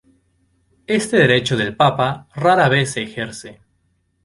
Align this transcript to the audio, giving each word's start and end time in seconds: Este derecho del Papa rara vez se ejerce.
Este 0.87 1.17
derecho 1.17 1.55
del 1.55 1.75
Papa 1.75 2.27
rara 2.33 2.67
vez 2.69 2.93
se 2.93 3.03
ejerce. 3.03 3.61